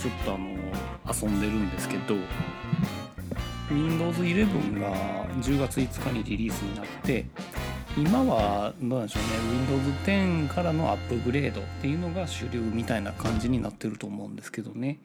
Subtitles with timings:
[0.00, 0.48] ちょっとあの
[1.12, 2.14] 遊んでるんですけど
[3.70, 7.26] Windows 11が10月5日にリリースになって
[7.98, 9.28] 今はどうなんでしょうね
[9.68, 14.98] Windows 10からのアップグレードっていうのが主流みたいな感じになってると思うんですけどね。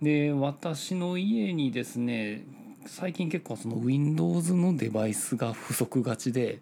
[0.00, 2.44] で私の家にですね
[2.86, 6.60] 最近結構その Windows のデバイスが不足がちで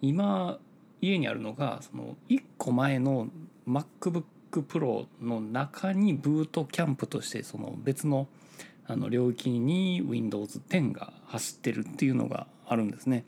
[0.00, 0.58] 今
[1.02, 3.28] 家にあるのがその1個前の
[3.68, 4.24] MacBook
[4.62, 8.28] Pro の中にブートキャンプとしてその別の
[8.86, 13.24] あの領域に Windows 10が走ってるっていうのがあるんですね。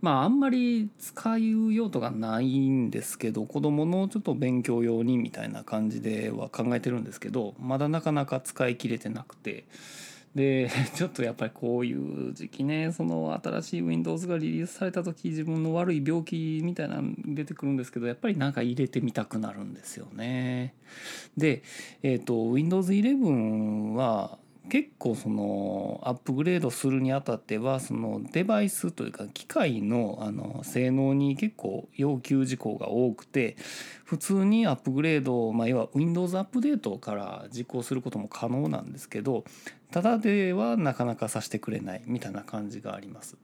[0.00, 9.64] まああんまり使う用途がないんですけど子供のちょっと勉強用にみたいな感じでは考えてるんですけどまだなかなか使い切れてなくて
[10.34, 20.74] で ちょっとやっぱりこういう時期ねその新しい Windows がリリースされた時自分の悪い病気みたいなの出てくるんですけどやっぱりなんか入れてみたくなるんですよね。
[21.36, 21.62] で、
[22.02, 24.38] えーと、Windows 11は
[24.70, 33.56] 結構そのアップグレードするにあたってはそのデバイスというか機械のあの性能に結構要求事項が多くて
[34.04, 39.44] 普通にアップグレード、まあ、要は Windows アップデートから実行することも可能なんですけど
[39.90, 43.36] ただではなかなかさせてくれないみたいな感じがあります。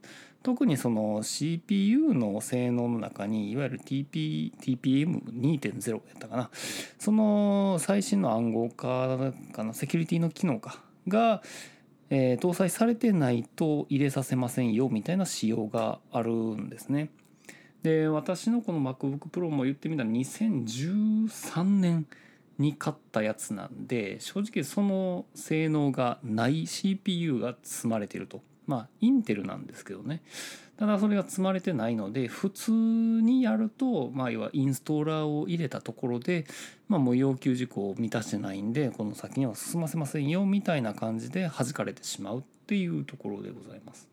[0.43, 6.49] 特にその CPU の性能の中にいわゆる TP TPM2.0 やったかな
[6.97, 10.81] その最新の暗号化かなセキュリティの機能か
[11.11, 11.43] が、
[12.09, 17.09] えー、搭載されてないと入れさせませんよみたいな仕様があるんですね。
[17.83, 22.05] で私のこの MacBookPro も言ってみたら2013年
[22.59, 30.21] に買ったやつなんで正直その性能がない CPU が積まれてるとまあインテルなんですけどね
[30.81, 36.47] ただそれが積まれてないので普通にやるとまあ要はインストーラーを入れたところで
[36.87, 44.10] まあもう要求事項を満たしてないんでこの先には進ませませんよみたいな感じで弾かれてしまうっていうところでございます。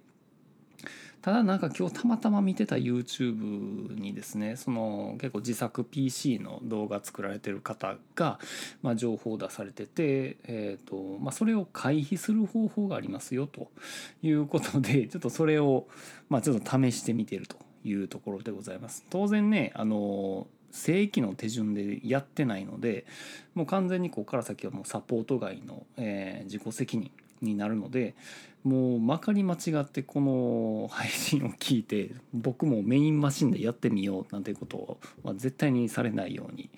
[1.28, 8.38] ただなんか今日たまたま見てた YouTube にですねその結構自作 PC の動画作られてる方が、
[8.80, 13.68] まあ、情報を出されてて、えーとまあ、それを回避する方法がありますよと
[14.22, 15.86] いうことでちょっとそれを、
[16.30, 19.04] まあ、ちょっと試してみてるというところでございます。
[19.10, 23.04] 当然ねあの正規の手順でやってないので
[23.54, 27.10] もう完全にここから先はもうサポート外の、えー、自己責任
[27.40, 28.14] になるので
[28.64, 36.70] もうまかり間違ってこの配信を聞いて僕もメインマシンでやってみようなんてことは絶対にされないように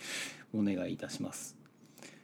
[0.54, 1.60] お願いいたします。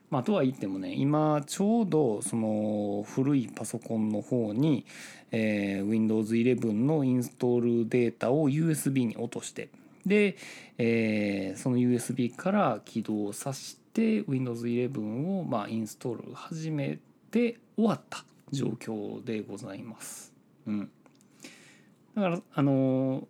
[0.08, 4.86] まあ、とは言ってもね今ちょうどその古いパソコンの方に、
[5.32, 9.69] えー、Windows 11のインストールデータを USB に落として
[10.06, 10.36] で、
[10.78, 17.00] えー、その USB から起動させて Windows 11をまあインストール始め
[17.32, 20.32] て終わった状況でございます。
[20.66, 20.91] うん、
[22.14, 23.28] だからあの、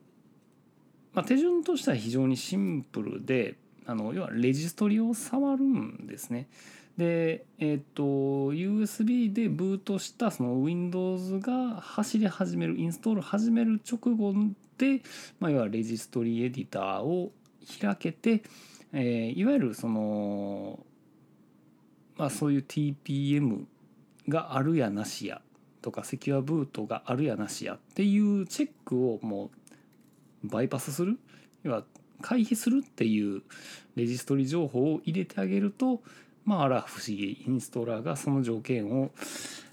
[1.12, 6.48] まあ、手順としては非常にシンプルであの要はレジストリを触るんですね。
[6.96, 8.02] で、えっ、ー、と
[8.52, 14.34] USB でブートしたその Windows が走り始めるインストール始める直後
[14.78, 15.02] で、
[15.38, 17.32] まあ、要はレジストリエディターを
[17.80, 18.42] 開けて、
[18.92, 20.80] えー、いわゆるその
[22.16, 23.64] まあそういう TPM
[24.28, 25.40] があるやなしや
[25.82, 29.50] とかセキュアブートがあるやなしやっていうチェックをも
[30.44, 31.18] うバイパスする
[31.62, 31.84] 要は
[32.22, 33.42] 回避するっていう
[33.94, 36.02] レジストリ情報を入れてあげると
[36.44, 39.10] まああら不思議インストーラーがその条件を、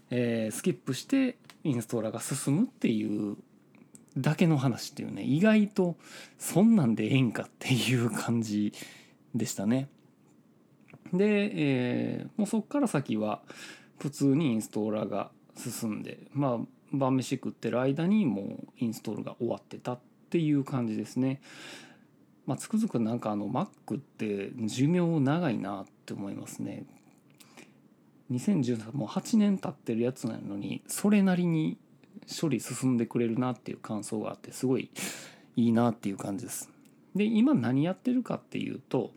[0.09, 3.38] え、スキップしてインストーラーが進むっていう
[4.18, 5.96] だけの話っていうね意外と
[6.38, 8.74] そんなんでええんかっていう感じ
[9.34, 9.88] でしたね。
[11.12, 13.41] で、えー、もうそっから先は
[13.99, 19.99] 普通にインストーラーが進んでまあ晩飯食ってる間にもうインストールが終わってたっ
[20.29, 21.41] ていう感じですね。
[22.45, 26.85] まあ、つくづくなんかあの Mac って寿命長いなって思いますね。
[28.31, 31.78] 2013もう8年経ってるやつなのにそれなりに
[32.39, 34.89] 処理進んでくれるなっていう感想があってすごい
[35.55, 36.69] いいなっていう感じです。
[37.16, 39.11] で今何やってるかっていうと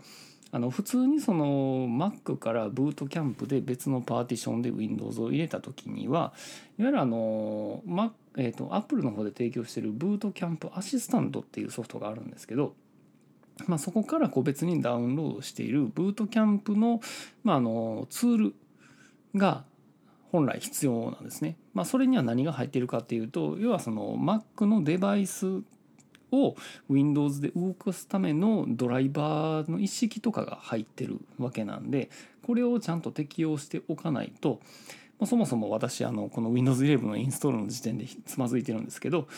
[0.57, 6.33] あの普通にその Mac からブートキャンプで別のパーティションで Windows を入れた時には
[6.79, 12.75] いわゆるあの、Mac えーと、Apple の方で提供しているブートキャンプアシスタントっていうソフトがあるんですけど、
[13.67, 17.01] まあ、そこから個別にダウンロードしているブートキャンプの,、
[17.45, 18.55] まあ、あのツール
[19.35, 19.65] が
[20.33, 21.57] 本来必要なんですね。
[21.75, 25.63] まあ、それには何が入っているかっていうと要はその Mac のデバイス
[26.37, 26.57] を
[26.89, 32.11] Windows で動かすためのドライバーの一式とかが入ってるわけなんで
[32.43, 34.61] これをちゃんと適用しておかないと
[35.25, 39.29] そもそも私あのこの Windows 11のインストールの時点でつまずいてるんですけど、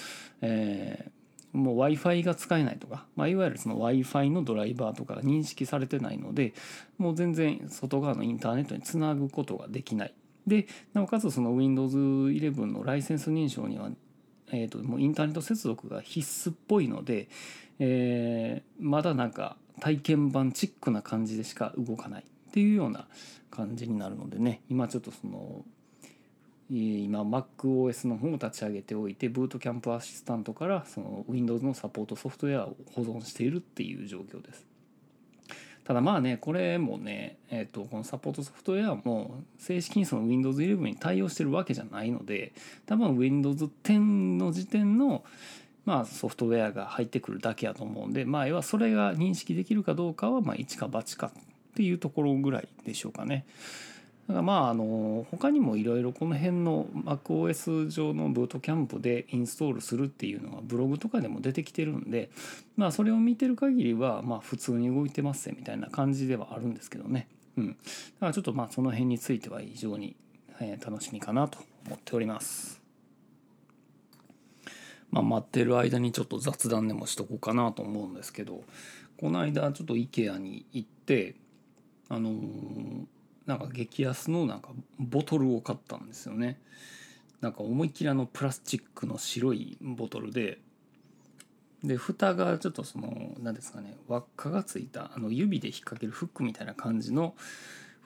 [0.40, 6.52] えー、もう w i f i が使えないとか、まあ、いわゆるその w i f i のドライバーとかが認識されてないので
[6.98, 10.14] もう全然外側のインターネットにつなぐことができない。
[10.46, 13.90] でなおかつその Windows 11のライセンス認証には、
[14.52, 17.28] えーと、もうインターネット接続が必須っぽいので、
[17.78, 23.06] えー、まだなんか体験版チックな感じでしか動かないっていうような
[23.50, 25.64] 感じになるのでね今ちょっとその
[26.70, 34.67] 今 MacOS の方を立ち上げておいてブートキャンプアシスタントからその Windows のサポートソフトウェアを保存しているっていう状況です。
[35.88, 42.52] ただまあねこれもね、えー、とこのサポートソフトウェアも正式にその Windows 11に対応してるわけじゃないので
[42.84, 43.98] 多分 Windows 10
[44.36, 45.24] の時点の
[45.86, 51.42] まあ、ソフトウェアが入ってくるだけやと思うんで、まあ、要はそれが認識できるかどうかは、まあ、一か八かっ
[51.76, 53.46] ていうところぐらいでしょうかね。
[54.28, 62.30] だからまああの他にもいろいろこの辺の MacOS 上のブートキャンプでインストールするっていうのがブログとかでも出てきてるんで
[62.76, 67.28] まあそれを見てる限りはまあ普通に動いてますみたいな感じではあるんですけどね。
[67.56, 67.68] うん。
[67.68, 67.74] だ
[68.20, 70.14] からちょっとまあその辺については非常に
[70.84, 72.78] 楽しみかなと思っております。
[75.10, 78.62] まあ、待ってる間にちょっと雑談でもしとこうかなと思うんですけど
[79.18, 81.34] この間ちょっと IKEA に行って
[82.10, 82.97] あのー、
[83.48, 84.68] なんか激安のなんか
[84.98, 86.60] ボトルを買ったんですよね。
[87.40, 90.58] なんか思いっきりあのプラスチックの白いボトルで。
[91.82, 97.36] で蓋がちょっとその何ですかね輪っかがついたあの指で引っ掛けるフックみたいな感じの、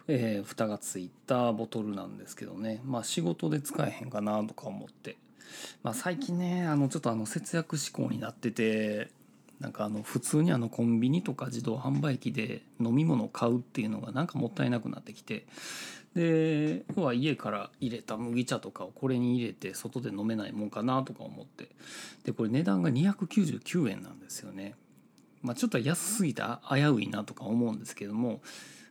[0.09, 2.83] えー、蓋がついたボトルなんですけどね。
[2.85, 5.17] まあ仕事で使えへんかなとか思って、
[5.83, 9.11] まあ、最近ねあのちょっとあの節約志向になってて
[9.63, 15.47] なんかあの普通にあのコンビニとか自動販売機で飲み物を買うっていうのがなんかもったいなくなってきて
[16.17, 21.69] では家から入れた麦茶とかをこれに入れて外で飲めないもんかなとか思って
[22.25, 24.75] でこれ値段が299円なんですよね。
[25.43, 28.43] まあ、ちょっと安すぎた危ういなとか思うんですけども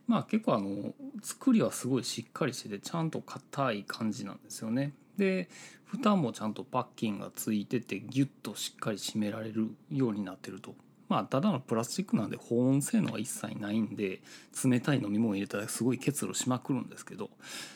[0.08, 4.94] まあ結構あの作りはすごいしっかりしててちゃんと硬い感じなんですよね。
[5.18, 5.50] で
[5.86, 10.74] 蓋もちゃんとパッキンがついててギュッとしっかり締められるようになってると。
[11.10, 14.22] まあただのプラスチックなんで保温性能は一切ないんで
[14.64, 17.30] 冷たい飲み物入れたらすごい結露しまくるんですけど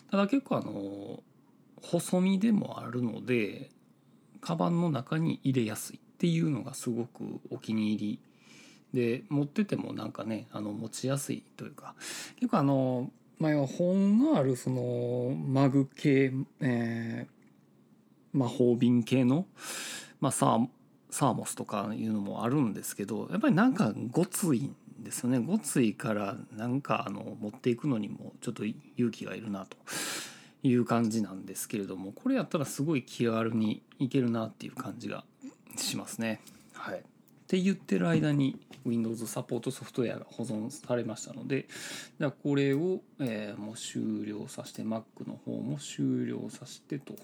[0.10, 1.22] ただ結構あの
[1.82, 3.72] 細身でもあるので
[4.40, 8.20] カバンの中に入れやすいっていうのがすごくお気に入り。
[8.94, 11.96] で持っててもなんかねあの持ちやすいというか。
[12.38, 19.46] 結構あの前は本のあるそのマグ系、えー、魔法瓶系の、
[20.20, 20.68] まあ、サー
[21.10, 29.78] サーモスとかいうのもあるんですけどやっぱりなんかごついんですよねごついからなんかあの持っていくのにもちょっと勇気がいるなと
[30.64, 35.24] いう感じなんですけれどもこれやったらすごい気軽にいけるなっていう感じが
[35.78, 36.42] しますね。
[36.74, 37.04] はい
[37.56, 41.68] って言ってる間に Windows サポートソフトウェアが保存されましたので
[42.20, 47.16] じゃあこれを、えー、もう終了させて Mac の方も終了させてと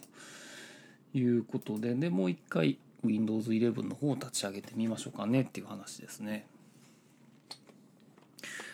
[1.14, 6.46] いうことででもう一回 Windows 11の方を立ち上げてみましょうかねっていう話ですね。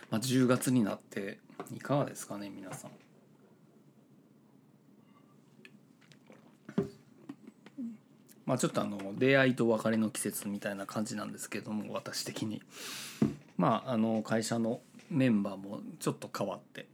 [0.10, 1.38] まあ、10月になって
[1.74, 2.92] いかがですかね皆さん。
[8.48, 12.64] まあ、ちょっとあの出会いと別れの季節みたいな感じなんですけども私的に。
[13.58, 16.88] まああの会社のメンバーもちょっと変わって。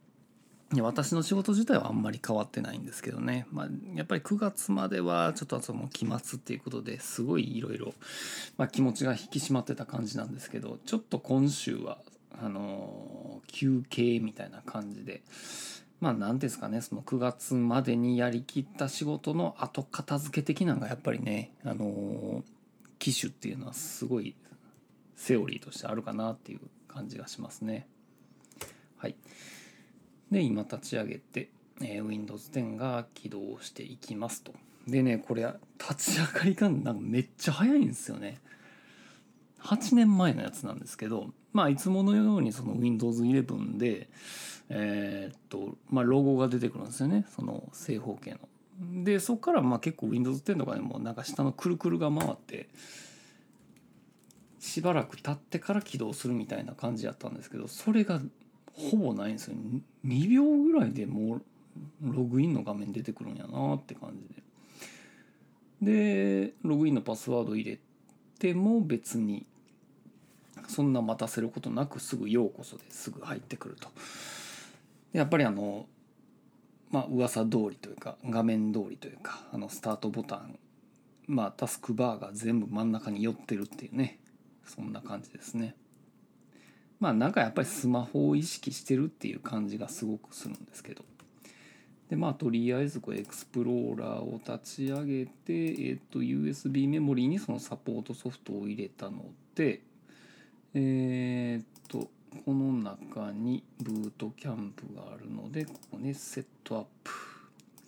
[0.82, 7.94] 私の仕事自体はあんまり変わってないんですけどね、まあ、やっぱり9月まではちょっとその期末っていうことですごいいろいろ
[8.72, 12.00] 気持ちが引き締まってた感じなんですけどちょっと今週は
[12.42, 15.22] あの休憩みたいな感じで
[16.04, 22.44] まあ何ですかねその9月までにやりきった仕事の後片付け的なのがやっぱりねあの
[23.00, 24.36] 機種っていうのはすごい
[25.16, 27.88] セオリーとしてあるかなっていう感じがしますね。
[28.98, 29.16] はい。
[30.30, 31.48] で今立ち上げて、
[31.80, 34.52] えー、Windows 10が起動していきますと。
[34.86, 35.48] でねこれ
[35.80, 38.42] 立ち上がりがなんかめっちゃ早いんですよね。
[39.62, 44.10] 8年前のやつなんですけどまあいつものようにその Windows 11で
[44.70, 48.40] えー、っとまあロゴが出てくるんですよねその正方形の。
[49.04, 52.68] でそこからまあ結構 Windows 10とかでもなんか下のくるくるが回って
[54.60, 58.22] しばらく経ってから起動するみたいな感じやったんですけどそれが
[58.74, 59.58] ほぼないんですよ
[60.06, 61.42] 2秒ぐらいでもう
[62.02, 64.36] ログインの画面出てくるんやなって感じ
[65.82, 67.80] ででログインのパスワード入れ
[68.40, 69.46] ても別に
[70.68, 73.90] そんな待たせることなくすぐ「ようこそ」ですぐ入ってくると。
[75.14, 75.86] やっぱりあの
[76.92, 80.60] まあ噂通りというか画面通りというかあのスタートボタン
[81.28, 84.20] まあタスクバーが全部真ん中に寄ってるっていうね
[84.66, 85.76] そんな感じですね。
[87.00, 91.04] まあなんかやっぱりスマホを意識してるっていう感じがすごくするんですけど。
[92.10, 99.82] でまあとりあえずこうエクスプローラーを立ち上げて、えっと USB メモリーにそのサポートソフトを入れたので
[100.76, 101.73] えっと
[102.46, 107.12] この中にブートキャンプがあるのでここねセットアップ。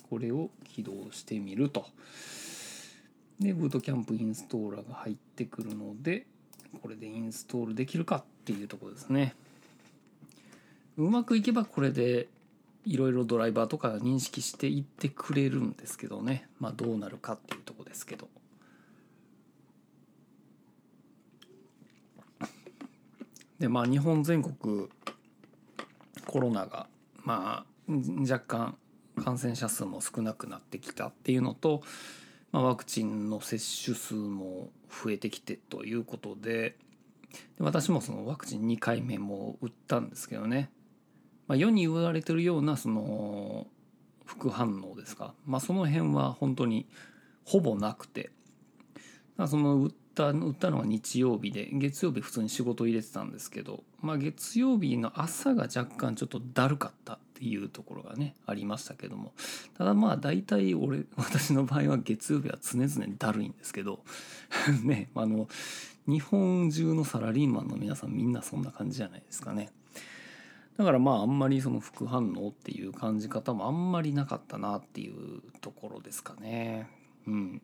[0.09, 1.87] これを起動してみると。
[3.39, 6.25] でブートキャンプインストーラーが入ってくるので
[6.81, 9.35] これでインストールできるかっていうとこですね。
[10.97, 12.27] うまくいけばこれで
[12.85, 16.47] いろいろドライバーとか認識していってくれるんですけどね。
[16.59, 18.29] まあどうなるかっていうとこですけど。
[23.59, 24.89] でまあ日本全国
[26.25, 26.87] コロナが
[27.23, 28.77] まあ若干
[29.23, 31.81] 感染者数も少なくなってきたっていうのと、
[32.51, 36.75] まあ、ワクチンの接種数も増えてきてということで
[37.57, 40.69] で私もそのワクチン2回目も打ったんですけどね、
[41.47, 43.67] まあ、世に言われてるようなその
[44.25, 46.87] 副反応ですか、まあ、その辺は本当に
[47.45, 48.31] ほぼなくて。
[49.47, 59.33] その打った打ったのは日曜日で月曜日普通に仕事入れてたんですけど、まあ、月曜日の朝が若干ちょっとだるかったっていうところがねありましたけども
[59.77, 64.03] ただまあ大体俺 私の場合は月曜日は常々だるいんですけど
[64.83, 65.47] ねあの
[66.07, 69.71] 日本中のサラリーマンの皆さんみんなそんな感じじゃないですかね。
[70.77, 76.89] だからまああんまりその副反応っていう感じ方もあんまりなかったなっていうところですかね。
[77.27, 77.61] うん。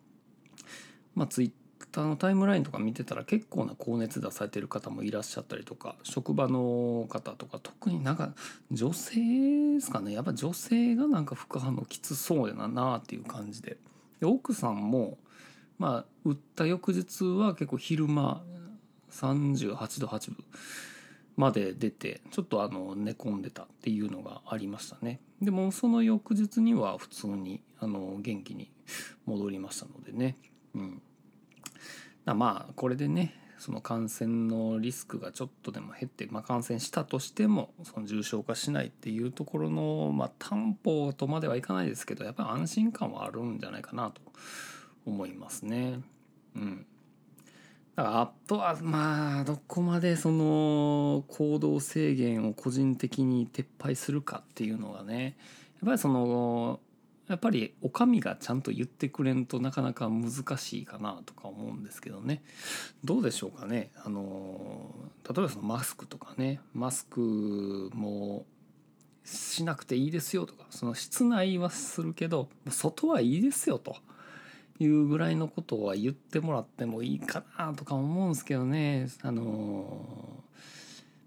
[1.13, 1.51] まあツイッ
[1.91, 8.33] ターのタイムラインとか見てたら結構な高熱出されてる方もいらっしゃったりとか職場の方とか特になんか
[8.71, 13.77] 女性ですかねやっぱ女性がなんか副反応きつそうやななっていう感じで。
[14.19, 15.17] で奥さんも
[15.79, 18.43] まあ打った翌日は結構昼間
[19.11, 20.45] 38度8分
[21.35, 25.19] まで出てちょっとあの寝込んでたっていうのがありましたね。
[25.41, 28.71] でもその翌日には普通にあの元気に
[29.25, 30.37] 戻りましたのでね。
[30.75, 31.01] うん。
[32.25, 44.19] まあこれでねその感染のリスクがちょっとでも減って、まあ、感染したとしてもその重症化しないっていうところの、まあ、担保とまではいかないですけどやっぱり安心感はあるんじゃないかなと
[45.05, 45.99] 思いますね。
[46.55, 46.85] うん、
[47.95, 55.37] だからあとはまあどこまでその行動制限を個人的に撤廃するかっていうのがね
[55.81, 56.79] やっぱりその
[57.31, 62.43] やっぱりお上がちゃんと言ってくれんとなかなか難しいかなとか思うんですけどね。
[63.05, 63.89] どうでしょうかね。
[64.03, 64.93] あの
[65.27, 66.59] 例えばそのマスクとかね。
[66.73, 68.45] マスクも
[69.23, 70.65] しなくていいですよとか。
[70.71, 73.95] その室内はするけど外はいいですよと
[74.79, 79.07] いうぐらいのことは言ってもらってもいいかなとか思うんですけどね。
[79.21, 80.43] あの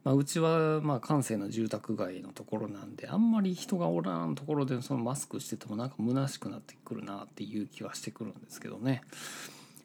[0.05, 9.03] まあ、うちはまあ閑静な住宅街のところなんであんまり人がおらんところでそのマスクしててもなんか虚しくなってくるなっていう気はしてくるんですけどね。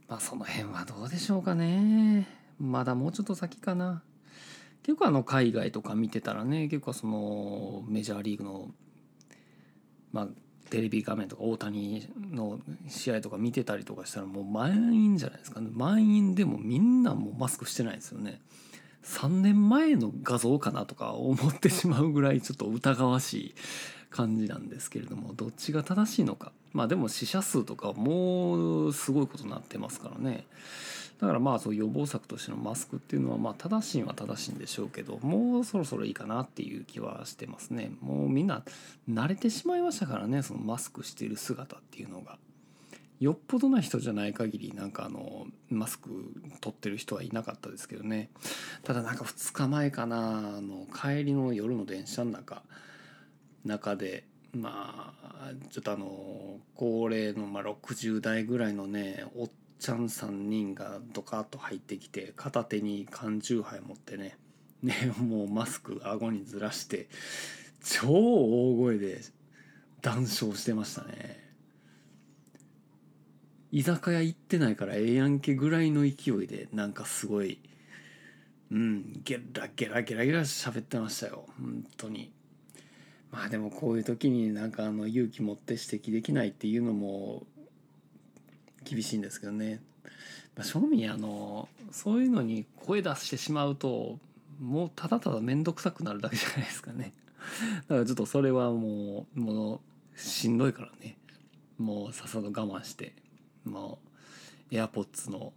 [0.09, 2.27] まあその辺はどうでしょうかね。
[2.59, 4.03] まだもうちょっと先かな。
[4.83, 8.71] 結構あの海外とか見てたらね結構そのメジャーリーグの
[10.11, 10.27] まあ
[10.69, 15.69] テレビ画面とか大谷の試合とか見てたりとかしたらもう満員じゃないですかね。
[15.71, 18.41] 満員でもみんなもうマスクしてないですよね。
[19.03, 23.56] 3年前の画像かなとか思ってしまうぐらいちょっと疑わしい
[24.10, 26.51] 感じなんですけれどもどっちが正しいのか。
[26.72, 30.46] まあでも死者数とかもうすごいことになってますからね。
[31.20, 37.91] だからまあそう予防策としてのマスクっていうのはまあ正しいは正しいんでしょうけどもうそろそろいいかなっていう気はしてますね。
[38.01, 38.63] もうみんな
[39.10, 42.38] 慣れてしまいましたからねそのマスクしている姿っていうのが。
[43.19, 46.09] よっぽどな人じゃない限りなんかあのマスク
[46.61, 48.29] 取ってる人はいなかったですけどね
[48.83, 52.63] ただなんか2日前かなあの帰りの夜の電車の中
[53.65, 54.23] 中で
[54.53, 59.49] まあちょっとあの高齢のまあ60代ぐらいのねおっ
[59.79, 64.38] ちゃん3人がドカッと入ってきて片手に缶チューハイ持ってね
[64.81, 67.09] ねもうマスク顎にずらして
[67.83, 69.21] 超大声で
[70.01, 71.49] 談笑してましたね。
[73.71, 77.59] 居酒屋行ってないからええやんけぐらいの勢いでなんかすごい
[78.71, 81.45] うんゲラゲラゲラゲラ喋ってましたよ。
[81.59, 82.31] 本当に。
[83.31, 87.43] まあでもこういう時になんかあの勇気持って指摘できないっていうのも
[88.83, 89.81] 厳しいんですけどね、
[90.55, 94.17] まあ、正味あのそういうのに声出してしまうと
[94.59, 97.13] もうただただ面倒くさくなるだけじゃないですかね。
[97.88, 99.81] だからちょっとそれはもうも
[100.15, 101.17] うしんどいからね。
[101.77, 103.13] もうさっさと我慢して。
[103.69, 103.99] も
[104.71, 105.53] う AirPods の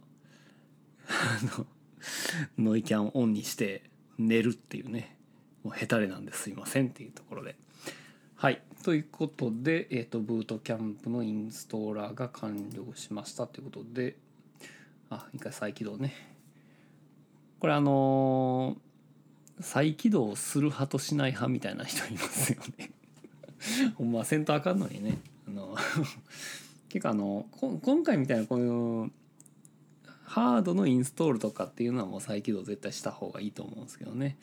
[2.57, 3.83] ノイキャンをオンにして
[4.17, 5.17] 寝るっていうね。
[5.63, 7.55] もうヘタレなんですいませんっていうところで。
[8.35, 8.61] はい。
[8.83, 14.17] ということで、えーと、ブートキャンプのインストーラーが完了しましたということで。
[15.09, 16.13] あ一回再起動ね。
[17.59, 22.91] これあのー、再起動する派としない派みたいな人いますよね。
[23.95, 25.19] ほんませんとあかんのにね。
[25.47, 25.75] あの
[26.93, 27.47] 結構あの
[27.81, 28.67] 今回みたいなこうい
[29.07, 29.11] う
[30.25, 34.37] ハードのインストールとかっていうのはもう再起動絶対した方がいいと思うんですけどね。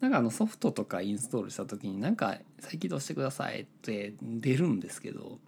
[0.00, 5.38] なんかあのソフトとかインストールした時になんか再起動してくださいって出るんですけど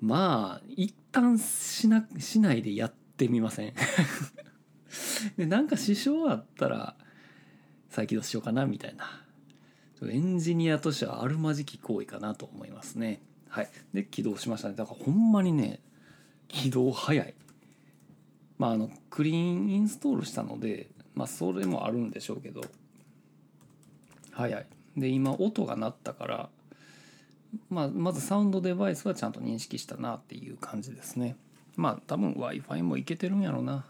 [0.00, 3.74] まあ一旦しなしないでやってみません。
[5.36, 6.94] でなんか支障あったら
[7.88, 9.24] 再起動しようかなみたいな。
[10.00, 13.20] エンジニアとしてはあるまじき行為かなと思いますね。
[13.58, 13.68] はい。
[13.92, 14.76] で起動しましたね。
[14.76, 15.80] だからほんまにね
[16.46, 17.34] 起動早い。
[18.56, 22.60] まああのクリーンインストールしたのでまあそれもあるんでしょうけど
[24.30, 24.66] 早い。
[24.96, 26.48] で今音が鳴ったから
[27.70, 31.34] まあ、まずサウンドデバイスはちゃんと認識したなっていう感じですね。
[31.76, 33.86] まあ多分 w i f i もいけてるんやろうな。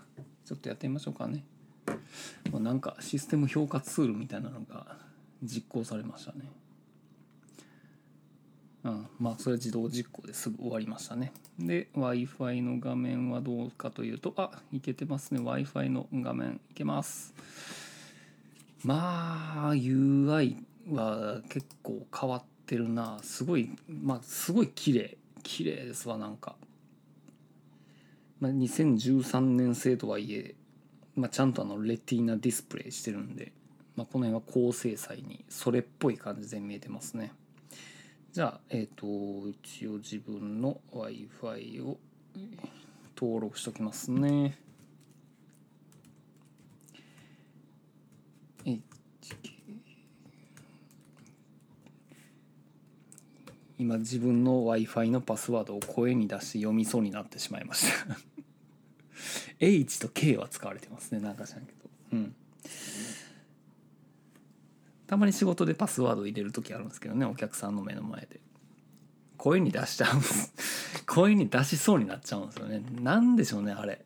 [0.46, 1.44] ちょっとやってみましょうかね、
[2.50, 4.96] まあ、なんかシステム評価ツールみたいなのが
[5.42, 6.50] 実行されましたね。
[8.84, 11.32] うん、まあそれ自動実行ですぐ終わりましたね。
[11.58, 17.34] で Wi-Fi の画面はどうかというとあいけてますね Wi-Fi の画面いけます。
[18.84, 20.56] まあ UI
[20.90, 26.54] は結構変わってるなすごいまあすごい綺麗綺麗ですわなんか。
[28.40, 30.54] まあ、2013年製とはいえ、
[31.16, 33.52] まあ、ちゃんとあのレティーナディスプレイしてるんで、
[33.96, 37.32] まあ、この辺は高精細にそれっぽい感じで見えてますね。
[38.32, 41.98] じゃあ、えっ、ー、と、一応自分の Wi-Fi を
[43.16, 44.58] 登録しときますね。
[53.78, 58.16] 今自分の Wi-Fi のパスワードを声に出して読みそうになってしまいました。
[59.60, 61.20] H と K は使われてますね。
[61.20, 61.78] なんか知らんけど
[62.12, 62.34] うん
[65.08, 68.40] たまに仕事でパスワード入れる時あるんですけどねお客さんの目の前で。
[69.38, 70.52] 声に出しちゃうんです。
[71.06, 72.82] 声に出しそうになっちゃうんですよね。
[73.00, 74.04] なんでしょうねあれ。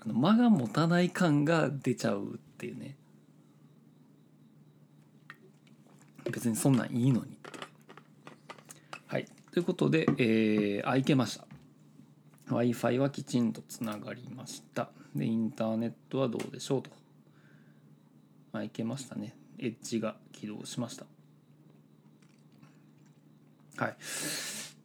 [0.00, 2.96] あの間が持たない感が出ちゃうっていうね。
[6.24, 7.36] 別にそんなんいいのに。
[9.06, 9.28] はい。
[9.52, 11.46] ということで、えー、あいけました。
[12.46, 14.90] w i f i はきちんとつながりました。
[15.14, 16.90] でインターネットはどうでしょうと。
[18.54, 21.06] あいけましたねエッジが起動しました。
[23.76, 23.92] はい。
[23.92, 23.94] っ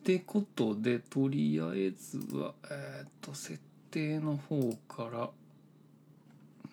[0.03, 3.59] てことでとりあえずはえっ、と設
[3.91, 5.29] 定の方から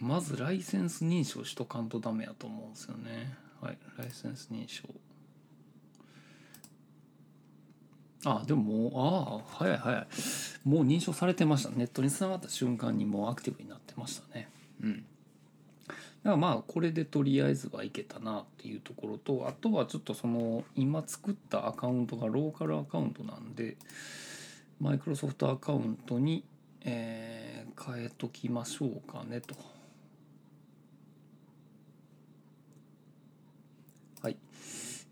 [0.00, 3.34] まずライセンス認証しとかんとダメやと思うんですよね。
[3.60, 4.84] はい、ライセンス認証。
[8.26, 10.06] あ、でももう、ああ、早い早い。
[10.64, 11.70] もう認証されてました。
[11.70, 14.48] ネットにつながった瞬間にもうアクティブになってましたね。
[14.82, 15.04] うん。
[16.24, 23.76] だからまあこれでとりあえずはいけたなっていうところとあとはちょっとその今作ったアカウントがローカルアカウントなんで
[24.80, 26.44] マイクロソフトアカウントに、
[26.82, 29.54] えー、変えときましょうかねと。
[34.20, 34.36] はい。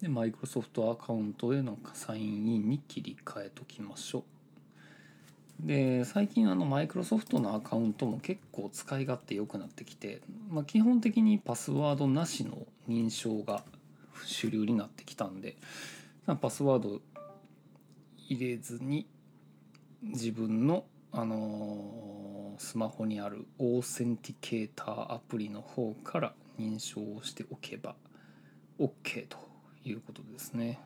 [0.00, 4.41] で、マイクロソフトアカウントへのサインインに切り替えときましょう。
[5.60, 13.62] で最近あのマイクロソフトのアカウントも結構使い勝手良くなってきて、まあ、基本的にパスワードなしの認証が
[14.24, 15.56] 主流になってきたんで
[16.40, 17.00] パスワード
[18.28, 19.06] 入れずに
[20.02, 27.94] 自分の、あのー、スマホにあるオーセンティケーターアプリの方から認証をしておけば
[28.80, 29.36] OK と
[29.84, 30.80] いうことですね。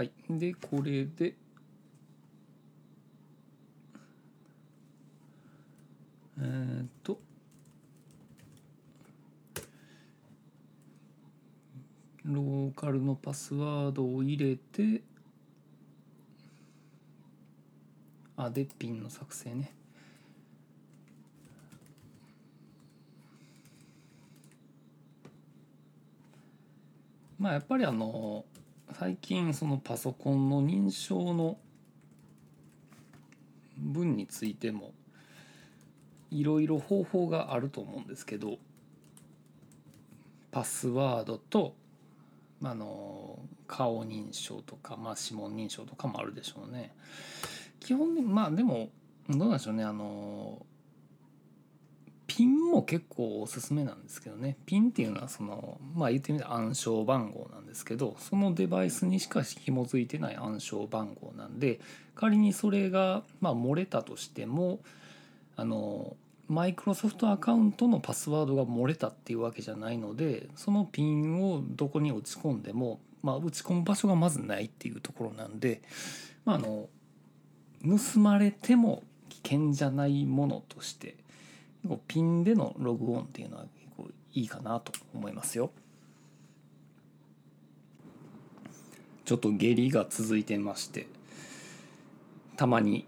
[0.00, 1.34] はい、でこれで。
[6.38, 7.20] えー、っと。
[12.24, 15.02] ローカルのパスワードを入れて。
[18.38, 19.70] あでピンの作成ね。
[27.38, 28.46] まあやっぱりあの
[28.98, 31.58] 最近そのパソコンの認証の
[33.78, 34.92] 分についても
[36.30, 38.58] いろいろ方法があると思うんですけど
[40.50, 41.74] パスワードと
[42.62, 46.92] あの顔認証とか、まあ、指紋認証とかもあるでしょうね。
[47.78, 48.90] 基本にまあでも
[49.28, 50.66] どうなんでしょうねあの
[52.40, 54.56] ピンも結構おすすめなんですけどね。
[54.64, 61.80] ピンっていうのはそのまあ言ってみたら暗証番号なんですけどそのデバイスにしか紐づいてない暗証番号なんで
[62.14, 64.80] 仮にそれがまあ漏れたとしても
[65.54, 66.16] あの
[66.48, 75.82] マイクロソフトアカウントのパスワードが漏れたっていうわけじゃないのでそのピンをどこに打ち込んでも、まあ、打ち込む場所がまずないっていうところなんで、
[76.46, 76.88] まあ、あの
[77.84, 81.19] 盗まれても危険じゃないものとして
[82.06, 85.70] ピンでのログオンっていうのは結構いいかなと思いますよ。
[89.24, 91.06] ちょっと下痢が続いてまして
[92.56, 93.06] たまに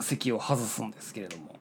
[0.00, 1.54] 席を外すんですけれども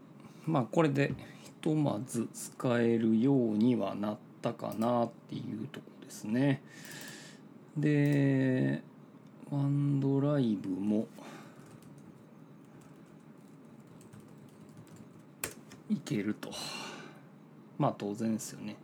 [0.47, 1.13] まあこれで
[1.43, 6.63] ひとまず使えるようにはなったかなっていうとこですね。
[7.77, 8.81] で
[9.51, 11.07] ワンドライブも
[15.89, 16.51] いけると。
[17.77, 18.75] まあ当然ですよね。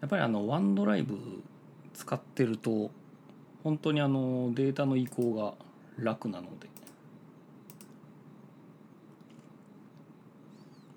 [0.00, 1.16] やっぱりあのワンドライブ
[1.94, 2.90] 使ってると
[3.64, 5.54] 本当にあのデータの移行が
[5.98, 6.68] 楽なので。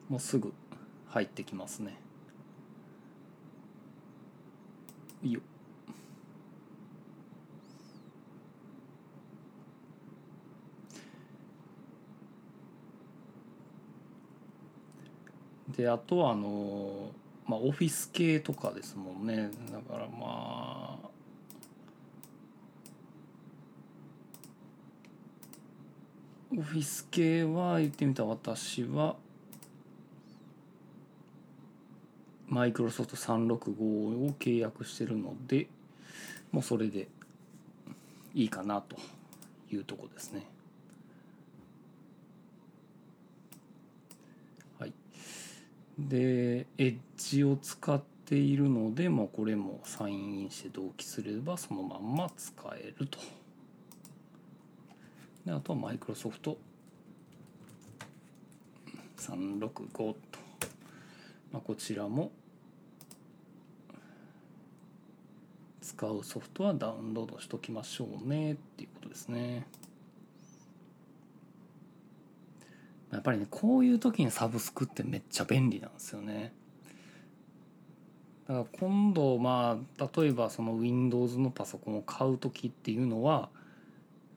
[0.09, 0.51] もうすぐ
[1.09, 1.95] 入ってきますね。
[5.21, 5.41] いいよ。
[15.75, 17.11] であとはあの
[17.47, 21.09] まあオフィス系とかですもんねだからまあ
[26.57, 29.15] オフィス系は言ってみた私は
[32.47, 35.67] マイクロソフト365を契約してるので
[36.51, 37.07] もうそれで
[38.33, 38.97] いいかなと
[39.71, 40.45] いうとこですね。
[46.07, 53.19] でエッジを使っているので、まあ、これもサインインして同期すればそのまんま使えると。
[55.45, 56.57] であとはマイクロソフト。
[59.17, 60.15] 365と、
[61.51, 62.31] まあ、こちらも
[65.81, 69.67] 使うソフトはダウンロードしときましょうねっていうことですね。
[73.11, 76.53] やっぱりねこういう時にサブスクってめっちゃ便利なんですよね。
[78.47, 83.49] だから今度まあ例えばその Windows のパソコンを買う時っていうのは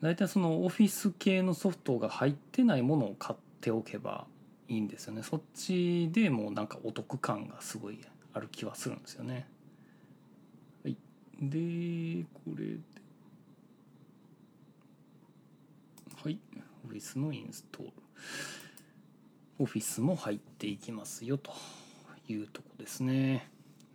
[0.02, 4.26] 大体そのオフィス系のソフトが入ってないものを買っておけば
[4.68, 7.98] いいんですよねそっちでもうなんかお得感がすごい
[8.34, 9.46] ある気はするんですよね。
[10.82, 10.96] はい、
[11.40, 12.78] でこれで
[16.22, 16.38] はい
[16.84, 17.92] オフィスのインストール。
[19.62, 21.52] オフィスも入っていきますよと
[22.26, 23.48] いうとこですね。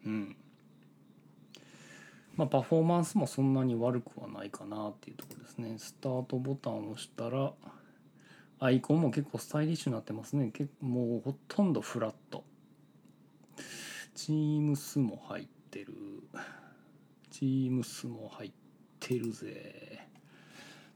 [0.06, 0.36] うん。
[2.38, 5.74] まあ、パフォーマンスもそんなに悪くはないかなっていうとこですね。
[5.78, 7.52] スタートボタンを押したら、
[8.60, 10.52] アイコンも結構スタイリッシュになってますね。
[10.54, 12.46] 結構もうほとんどフラット。
[14.16, 15.94] チームスも入ってる。
[17.30, 18.52] チームスも入っ
[19.02, 20.08] てるぜ。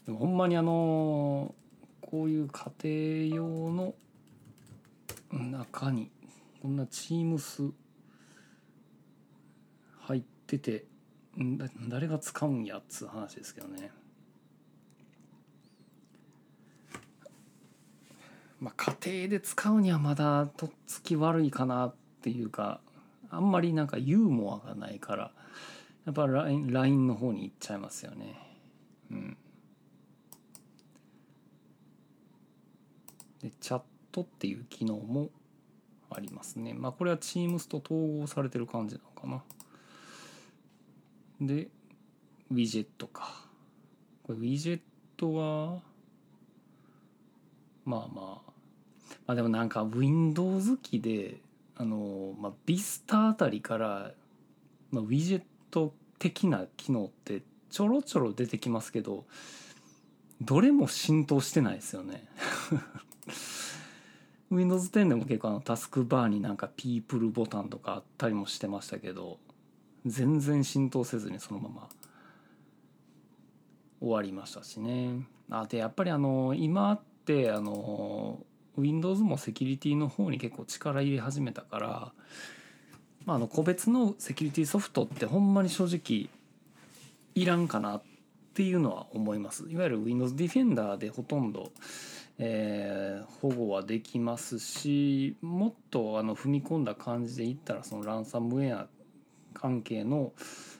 [0.06, 1.54] でもほんまにあの
[2.00, 3.96] こういう家庭用の
[5.38, 6.12] 中に
[6.62, 7.72] こんなチームス
[10.02, 10.86] 入ってて
[11.88, 13.92] 誰が使うんやっつう話ですけどね。
[18.60, 22.80] まあ家庭で使うにはまだとっつき悪いかなっていうか
[23.30, 25.32] あんまりなんかユーモアがないから
[26.06, 28.36] やっぱ LINE, LINE の方に行っちゃいますよね。
[29.10, 29.38] うん。
[33.42, 35.30] でチャットっていう機能も
[36.10, 36.74] ありますね。
[36.74, 39.44] まあこれは Teams と統合されてる感じなのかな。
[41.48, 41.70] で
[42.52, 43.46] ウィジェットか。
[44.24, 44.80] これウィジェッ
[45.18, 45.82] トは
[47.86, 48.52] まあまあ
[49.26, 51.38] まあでもなんか Windows 機で
[51.76, 54.12] あの、まあ、Vista あたりから、
[54.92, 59.26] まあ、ウィジェット的な機能ってちょろちょろ出てきますけど
[60.42, 62.28] どれも浸透してないですよね。
[64.52, 69.40] Windows 10でも結構あのタスクバーになんか People ボタンとかあったりもしてましたけど
[70.06, 71.90] 全然浸透せずにそのまま
[74.02, 75.28] 終わりましたしね。
[75.50, 78.40] あでやっぱりあの今ってあの
[78.78, 82.12] Windows もセキュリティの方に結構力入れ始めたから、
[83.26, 86.30] まあ、あの個別のセキュリティソフトってほんまに正直
[87.36, 88.04] いらんかなっ
[88.54, 89.66] ていうのは思います。
[89.70, 91.72] いわゆる Windows Defender でほとんど、
[92.44, 98.88] えー、保護はできますしもっとあの踏み込んだ感じでいったらそのランサムウェア
[99.54, 100.34] 関係の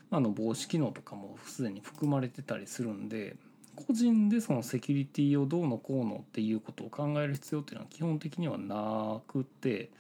[0.10, 3.36] あの防止機能とかもすでに含まれてたりするんで
[3.76, 9.92] 個人でそのセキュリティをどうのこうのっていうことを考える必要っていうのは基本的にはなくて、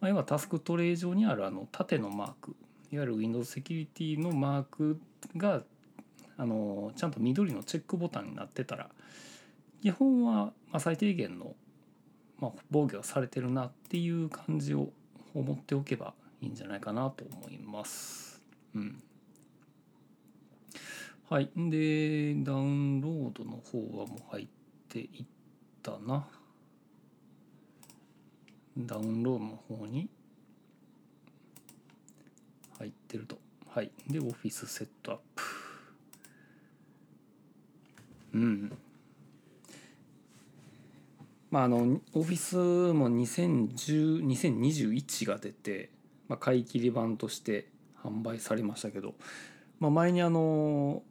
[0.00, 2.56] まあ、要はタスクトレイ上にあるあの縦のマーク
[2.92, 5.00] いわゆる Windows セキュリティのマーク
[5.36, 5.62] が
[6.38, 8.88] あのちゃんと緑のチェックボタンになってたら
[9.82, 11.54] 基本はまあ最低限の、
[12.40, 14.88] まあ、防御はされてるなっていう感じを
[15.34, 18.42] 思っておけばいいんじゃないかなと思います。
[18.74, 19.02] うん
[21.32, 21.48] はい。
[21.56, 24.46] で、ダウンロードの方はもう入っ
[24.90, 25.26] ていっ
[25.82, 26.26] たな。
[28.76, 30.10] ダウンロードの方に
[32.78, 33.38] 入ってると。
[33.66, 33.90] はい。
[34.10, 35.42] で、オフィスセットアップ。
[38.34, 38.78] うん。
[41.52, 45.90] まあ、あの、オフィスも2010、2021が出て、
[46.26, 47.68] まあ、買い切り版として
[48.02, 49.14] 販売されましたけど、
[49.78, 51.02] まあ、前にあの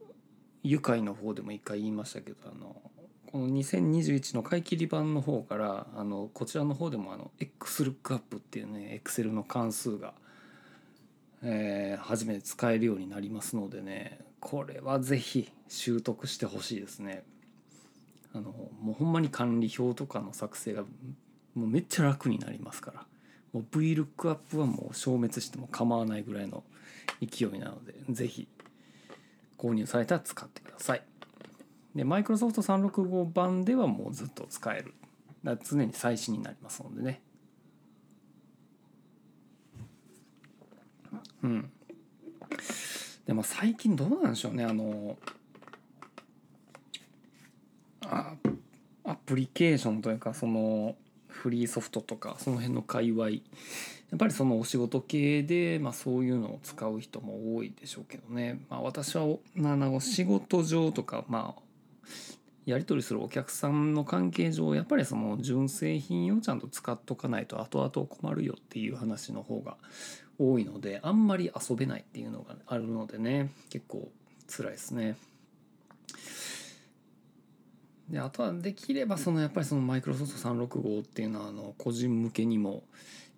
[0.63, 2.75] 愉快の方でも一回言いましたけどあの
[3.31, 10.13] この2021の買い切り版の方からあのこちらの方でもあの XLOOKUP っていうね Excel の関数が、
[11.43, 17.23] えー、初めて使えるようになりますのでねこれは是非習得してほしいですね。
[18.33, 20.83] あのもうほんまに管理表とかの作成が
[21.53, 23.05] もうめっちゃ楽になりますから
[23.53, 26.63] もう VLOOKUP はもう消滅しても構わないぐらいの
[27.21, 28.47] 勢いなので是非
[29.57, 31.03] 購入されたら使ってください。
[31.95, 34.93] で、マイクロソフト365版ではもうずっと使える。
[35.43, 37.21] だ常に最新になりますのでね。
[41.43, 41.71] うん。
[43.25, 44.63] でも最近どうなんでしょうね。
[44.63, 45.17] あの、
[48.01, 48.35] あ
[49.03, 50.95] アプリケーションというか、その、
[51.27, 53.29] フリーソフトとか、その辺の界隈
[54.11, 61.61] やっぱりそのお仕事系で、まあ、そういうのを使う人も多いでしょうけどね、まあ、私はあの仕事上とか、まあ、
[62.65, 69.77] やり取りするお客さんの関係上やっぱりその純正品をちゃんと使っとかないと後々困るよっていう話の方が
[70.37, 74.09] 多いのであんまり遊べないっていうのがあるのでね結構
[74.49, 75.15] 辛いですね。
[78.11, 82.83] であとはできればそのやっぱりそのマイクロソフト365っていうのはあの個人向けにも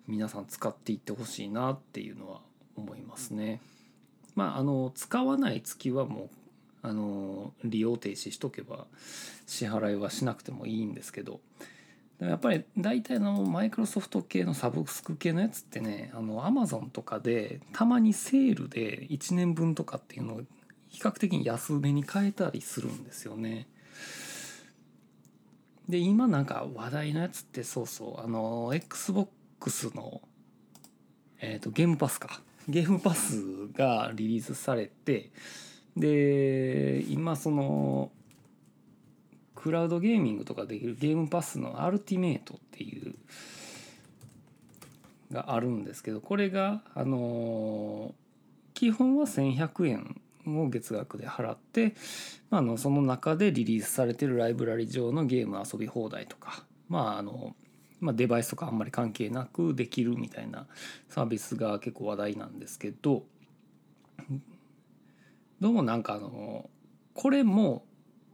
[0.08, 2.40] 皆さん使っていってほしいなっていうのは
[2.76, 3.60] 思いますね。
[4.34, 6.28] まああの使わない月はもう
[6.82, 8.86] あの利用停止しとけば
[9.46, 11.40] 支払いはしなくてもいいんですけど
[12.18, 20.40] やっぱり大体のマイクロソフト系のサブスク系のやつってねあのアマゾンとかでたまにセールで1年分とかっていうのを
[20.88, 23.66] 比較的に安めに買えたりするんですよね。
[25.88, 30.22] で今なんか話題のやつってそうそうあの XBOX の、
[31.40, 32.40] えーと、ゲームパスか。
[32.68, 35.30] ゲームパスがリリースされて
[35.96, 38.10] で今その
[39.54, 43.14] クラウドゲーミングとかできるゲームパスのアルティメイトっていう
[45.30, 48.14] があるんですけどこれがあの
[48.72, 51.94] 基本は1100円を月額で払って、
[52.50, 57.54] まあ、のその中でリリースされてるライブラリ上のゲーム遊び放題とかまああの
[58.00, 60.66] まあ、デバイスとかあんまり関係なくできるみたいな
[61.08, 63.24] サービスが結構話題なんですけど
[65.58, 66.68] どうもなんかあの
[67.14, 67.86] これも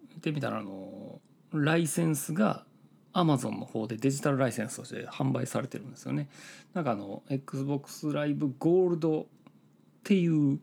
[0.09, 1.21] 言ってみたらあの
[1.53, 2.65] ライセンスが
[3.13, 6.29] Amazon の方でデジタルライセンスとして販売されてるんですよね。
[6.75, 9.27] なんかあの XBOX ライブゴールドっ
[10.03, 10.59] ていう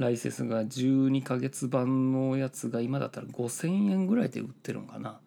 [0.00, 5.20] ライセンスが12ヶ月版のやつが今だったら5,000円ぐらいで売ってるのかな。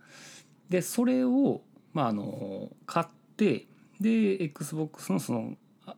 [0.70, 1.62] でそれを
[1.94, 3.06] まあ、あの買っ
[3.38, 3.66] て
[4.02, 5.54] で XBOX のその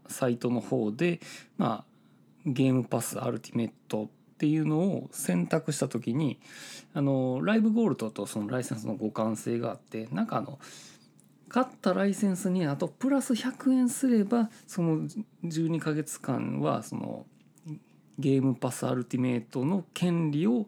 [0.08, 1.20] サイトの方で、
[1.58, 1.86] まあ、
[2.46, 4.08] ゲームパスアルティメットっ
[4.38, 6.40] ていうのを選択した時に
[6.94, 10.60] あのライブゴールドとそのライセンスの互換性があってなんかあの
[11.48, 15.08] 買ったライセンスにあとプラス100円すればその
[15.46, 17.26] 12ヶ月間はその
[18.20, 20.68] ゲームパスアルティメットの権利を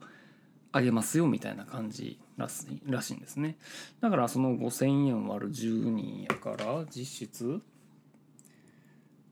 [0.72, 3.58] あげますよみたいな感じらしらしいんですね
[4.02, 7.62] だからその5,000円割る10人やから実質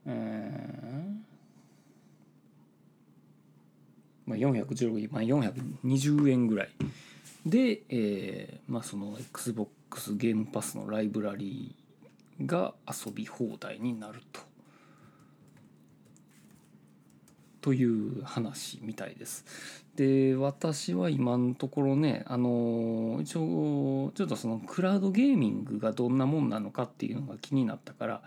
[0.08, 6.68] えー、まあ416まあ420円ぐらい
[7.44, 14.45] で、えーまあ、その XBOX ゲームパスのライブラリーが遊び放題になると。
[17.66, 19.44] という話みたいです。
[19.96, 28.22] で私は今のところねあの一応ちょっとそのクラウドゲーミングがどんなもんなのかっていうのが気になったから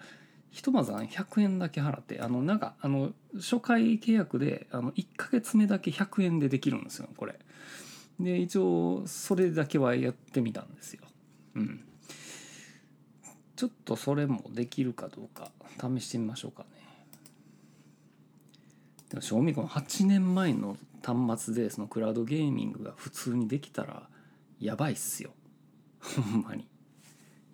[0.52, 7.39] ひとまず100円だけ払ってあのなんかあの初回契約であの1ヶ月目だけ100円でできるんですよこれ。
[8.19, 11.04] で一応それだけはやってみたんですよ。
[11.56, 11.86] うん。
[13.56, 15.49] ちょっとそれもできるかどうか
[15.80, 16.79] 試してみましょうかね。
[19.10, 24.04] でも正味この8年前の端末でそのクラウドゲーミングが普通にできたら
[24.60, 25.32] やばいっすよ。
[26.02, 26.67] ほんまに。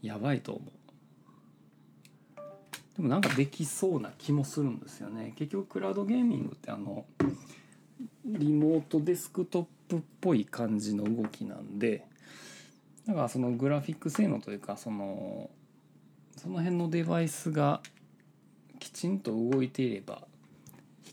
[0.01, 0.71] やばいと思う。
[2.97, 5.33] でもなんかできそうな気もするんですよね。
[5.35, 7.05] 結局クラウドゲーミングってあの
[8.25, 12.05] リモートデスクトップっぽい感じの動きなんで
[13.05, 15.49] だからそのグラフィック性能というかその
[16.35, 17.81] その辺のデバイスが
[18.79, 20.23] きちんと動いていれば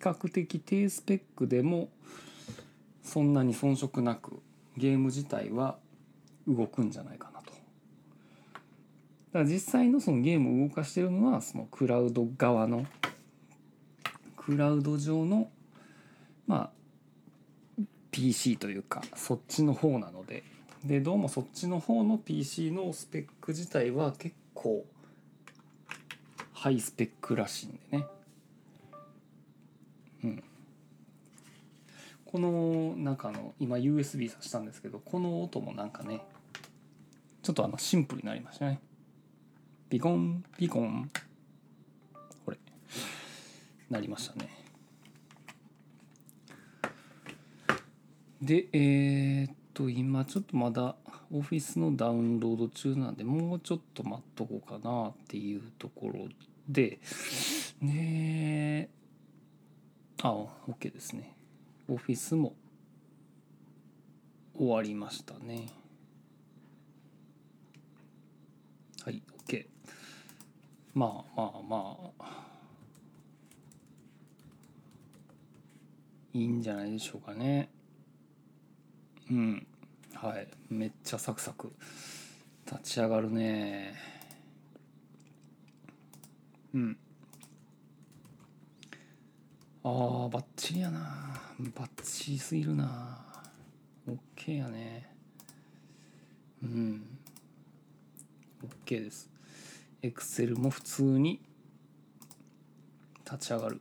[0.02, 1.88] 較的低スペックでも
[3.02, 4.40] そんなに遜色なく
[4.76, 5.78] ゲーム自体は
[6.46, 7.52] 動くんじゃないかなと。
[7.52, 12.86] だから実際のそのゲームを動かしてるのはそのクラウド側の
[14.36, 15.50] クラウド上の
[16.46, 16.70] ま
[17.78, 20.42] あ PC というかそっちの方なので
[20.84, 24.84] でどうもそっちの方の PC のスペック自体は結構
[26.52, 28.06] ハイスペックらしいんでね
[30.24, 30.44] うん
[32.32, 36.22] この中の今 USB 挿したんですけどこの音もなんかね
[37.42, 38.80] ちょっとあのシンプルになりましたね。
[39.90, 41.10] ピコンピコン。
[42.46, 42.58] これ。
[43.90, 44.48] なりましたね。
[48.40, 50.96] でえー、っと今ちょっとまだ
[51.30, 56.28] オフィスのダウンロード中なんでもうちょっと待っとこうかなっていうところ
[56.68, 56.98] で
[57.80, 58.88] ねえ
[60.22, 60.32] あ
[60.68, 61.41] OK ですね。
[61.92, 62.54] オフィスも
[64.56, 65.68] 終わりましたね。
[69.04, 69.66] はい OK
[70.94, 72.46] まあまあまあ。
[76.32, 77.68] いいんじゃないでしょうかね。
[79.30, 79.66] うん。
[80.14, 80.48] はい。
[80.70, 81.74] めっちゃサクサク
[82.64, 83.96] 立ち上がるね。
[86.72, 86.96] うん。
[89.84, 91.00] あーバッチリやな。
[91.74, 93.18] バッチリすぎるな。
[94.06, 95.12] OK やね。
[96.62, 97.18] うん。
[98.86, 99.28] OK です。
[100.00, 101.40] エクセルも普通に
[103.24, 103.80] 立ち上がる。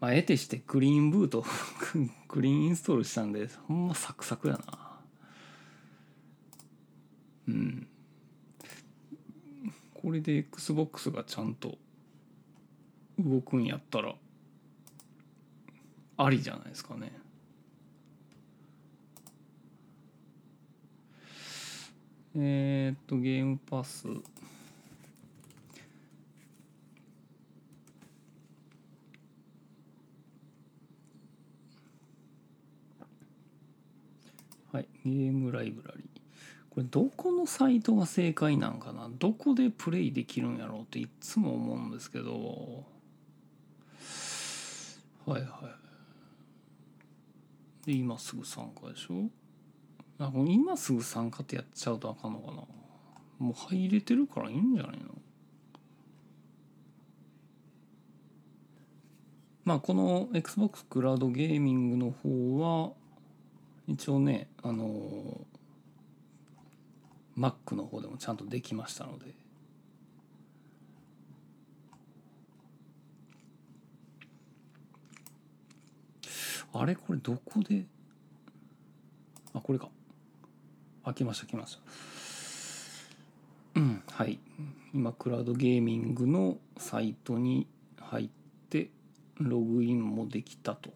[0.00, 1.44] まあ得てしてクリーンブート
[2.26, 5.00] クリーンインストールしたんでほんまサクサクやな。
[7.46, 7.86] うん。
[9.94, 11.78] これで XBOX がちゃんと
[13.18, 14.16] 動くんやったら
[16.16, 17.12] ありじゃないですかね。
[22.36, 24.08] えー、っとゲームパス。
[34.72, 36.06] はいゲームライブラリー。
[36.70, 39.08] これどこのサイトが正解なんかな？
[39.18, 42.84] どこでプレイできるんやろうっていつも思うんですけど。
[45.24, 45.83] はいはい。
[47.86, 49.30] で今すぐ参加でしょ？
[50.18, 52.62] あ今すぐ参加ってやっちゃうとあかんのかな？
[53.38, 55.04] もう入れてるからいいんじゃないの？
[59.64, 62.92] まあこの XBOX クラウドゲーミングの方は
[63.86, 65.40] 一応ねあの
[67.36, 69.43] Mac の方でもちゃんとできましたので。
[76.74, 77.84] あれこれどこで？
[79.52, 79.88] あこれか。
[81.04, 81.76] あ来ました来まし
[83.74, 83.80] た。
[83.80, 84.40] うんはい。
[84.92, 87.68] 今クラウドゲーミングのサイトに
[88.00, 88.28] 入っ
[88.70, 88.90] て
[89.38, 90.92] ログインもできたと。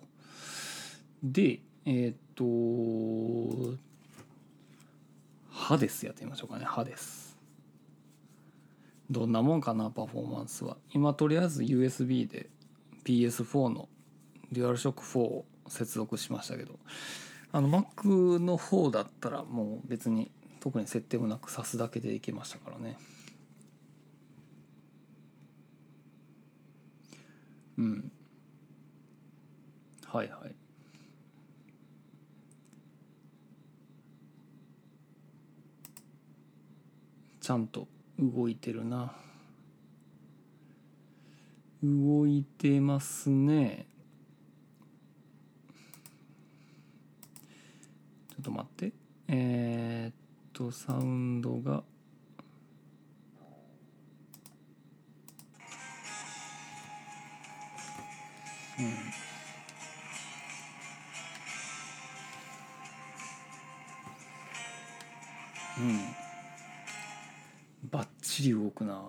[1.23, 2.45] でえっ、と
[5.51, 6.65] ハデスやってみましょうかね。
[6.65, 7.39] ハデス。
[9.11, 10.77] どんなもんかなパフォーマンスは。
[10.93, 12.51] 今とりあえず USB で
[13.05, 13.89] PS4 の
[14.53, 16.79] デュアルショック4を接続しましたけど。
[17.51, 22.99] あの Mac の方だったらもう別に特に設定もなく挿すだけでいけましたからね。
[27.79, 28.13] うん。
[30.07, 30.55] はいはい。
[37.41, 37.89] ちゃんと
[38.19, 39.13] 動いてるな。
[41.83, 43.87] 動いてますね。
[48.39, 48.93] ょっと待って。
[49.27, 50.15] えー、っ
[50.53, 51.83] とサウンドが。
[58.79, 58.85] うん。
[65.85, 65.99] うん。
[67.91, 69.03] バッチリ動くな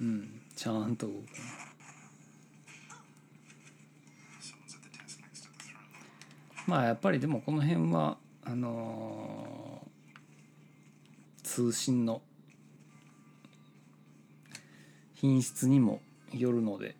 [0.00, 1.06] うんちゃんと。
[1.06, 1.16] 動く
[6.66, 9.88] まあやっぱりでもこの辺はあのー
[11.44, 12.22] 通信の
[15.14, 16.00] 品質にも
[16.32, 16.94] よるので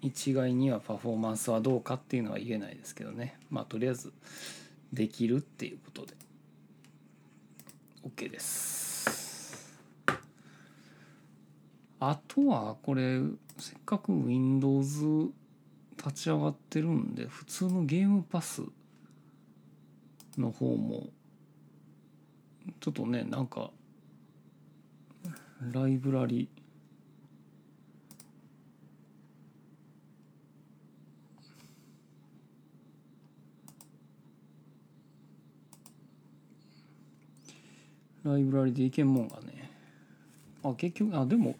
[0.00, 3.36] 一概にはパフォーマンスはどうかっていうのは言えないですけどね。
[3.50, 4.12] まあとりあえず
[4.92, 6.14] できるっていうことで。
[8.04, 8.93] OK です。
[12.06, 13.18] あとはこれ
[13.56, 15.30] せっかく Windows
[15.96, 18.62] 立ち上がってるんで普通のゲームパス
[20.36, 21.06] の方も
[22.80, 23.70] ちょっとねなんか
[25.72, 26.50] ライブラリ
[38.24, 39.53] ライブラリでいけんもんがね。
[40.64, 41.56] あ結局あでも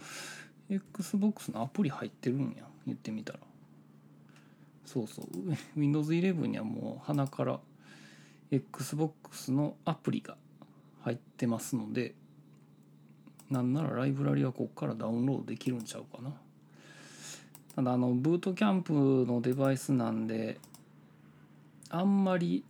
[0.71, 3.39] XBOX のアプリ入ってるんや言ってみたら。
[4.87, 5.27] そうそう。
[5.77, 7.61] Windows 11にはもう鼻から
[8.51, 10.37] XBOX のアプリが
[11.03, 12.15] 入ってますので
[13.51, 16.33] なんならライブラリはここからダウンロードできるんちゃうかな。
[17.77, 20.61] ただあのブートキャンプのデバイスなんで
[21.91, 22.65] あんまり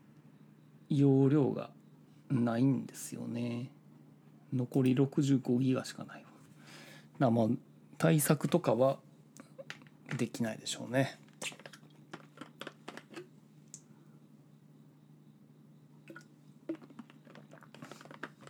[0.89, 1.71] 容量が
[2.31, 3.71] ないんですよね。
[4.53, 6.24] 残り65ギガしかない。
[7.15, 7.47] だからまあ
[7.99, 8.99] 対策とかは
[10.17, 11.19] できないでしょうね。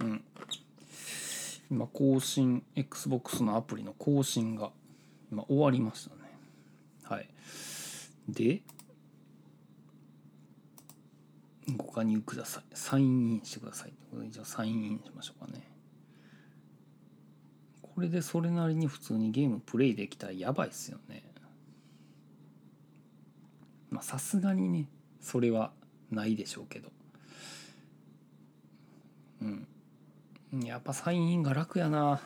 [0.01, 0.25] うん。
[1.71, 4.71] 今更新 XBOX のアプリの更新が
[5.31, 6.23] 今終わりましたね。
[7.05, 7.29] はい。
[8.29, 8.63] で
[11.77, 12.65] ご加入ください。
[12.75, 15.74] サインインしてくださいというこれじゃあサインインしましょうかね。
[17.95, 21.23] これでそれなりに普通にゲームプレイできたらやばいっすよね。
[23.91, 24.89] まあさすがにね
[25.21, 25.73] それは
[26.11, 26.91] ないでしょうけど。
[29.43, 30.65] うん。
[30.65, 32.21] やっぱサインインが楽やな。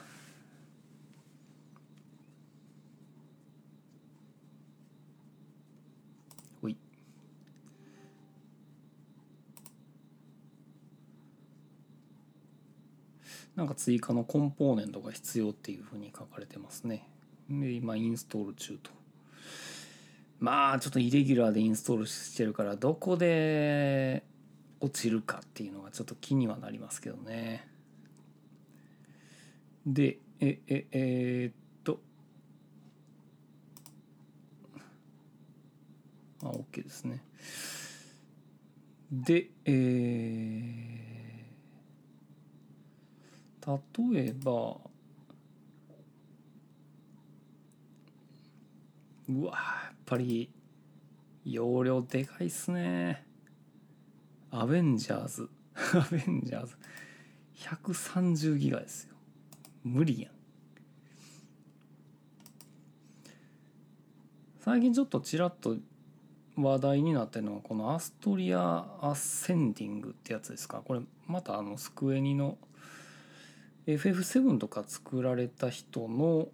[13.58, 17.08] なんか追加のコンポーネントが必要っていうふうに書かれてますね。
[17.50, 18.92] で今インストール中と。
[20.38, 24.22] まあちょっとイレギュラーでインストールしてるからどこで
[24.78, 27.66] 落ちるかっていうのがちょっと気にはなりますけどね。
[29.84, 31.98] でえええーっと。
[36.44, 37.24] あ OK ですね。
[39.10, 41.07] でえー、
[43.68, 44.78] 例えば
[49.28, 50.50] うわやっぱり
[51.44, 53.26] 容量でかいっすね。
[54.50, 55.50] アベンジャーズ。
[55.76, 56.76] アベンジャーズ。
[57.56, 59.14] 130ギガですよ。
[59.84, 60.32] 無理やん。
[64.60, 65.76] 最近ちょっとちらっと
[66.56, 70.82] 話題になってるのはこのアストリア・アッセンディングってやつですか。
[70.82, 72.56] これまたあのスクエニの
[73.88, 76.48] FF7 とか作られた人の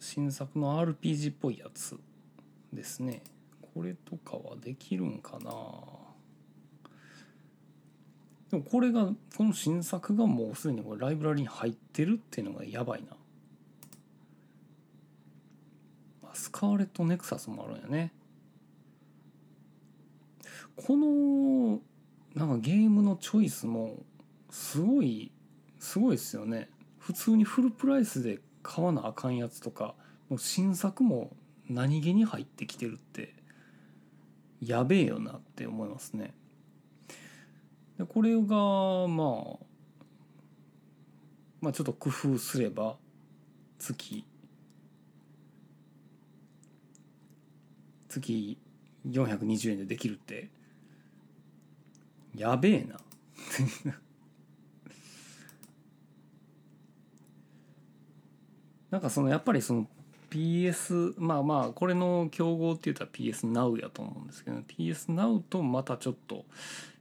[0.00, 1.96] 新作の RPG っぽいやつ
[2.72, 3.22] ですね。
[3.74, 5.52] これとかはできるんかな。
[8.50, 13.16] でもこれがこの新作がもうすでにこれライブラリに入ってるっていうのがやばいな。
[16.34, 18.12] スカーレット・ネクサスもあるんやね。
[20.74, 21.80] この
[22.34, 24.02] なんかゲームのチョイスも
[24.50, 25.30] すごい
[25.78, 26.68] すごいですよね。
[27.10, 29.96] 普通にフルプライスで買わなあかんやつとか
[30.28, 31.36] もう新作も
[31.68, 33.34] 何気に入ってきてるって
[34.64, 36.32] やべえよなって思いますね。
[37.98, 39.64] でこれがまあ
[41.60, 42.96] まあちょっと工夫すれば
[43.80, 44.24] 月
[48.08, 48.56] 月
[49.08, 50.48] 420円でできるって
[52.36, 53.00] やべえな。
[58.90, 59.86] なんかそのやっぱりその
[60.30, 66.44] PS まあまあこれの競合って言ったら PSNOW やと思うんですけど PSNOW とまたちょっと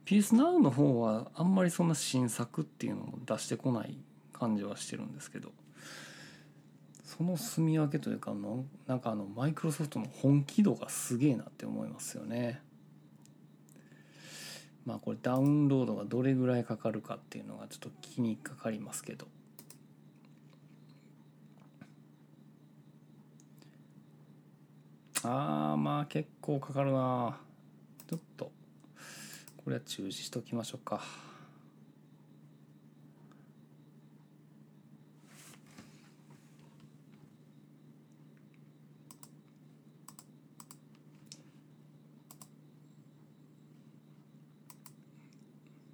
[0.06, 3.98] PSNOW の方はあんまりそんな新作っていうのを出してこない
[4.34, 5.52] 感じはしてるんですけど
[7.04, 12.62] その住み分けというかのなんかあのマイクロソフトの本気度がすげえなって思いますよね。
[14.86, 19.28] まあこれダウンロードがどれぐらいかかるかっていうのがちょっと気にかかりますけど。
[25.24, 27.38] あーまあ結構かかるな。
[28.10, 28.52] ちょっと。
[29.58, 31.02] これは中止しときましょうか。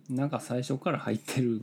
[0.09, 1.61] なんか最初から入ってる